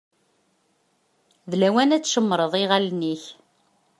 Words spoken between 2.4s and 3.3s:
iɣallen-ik.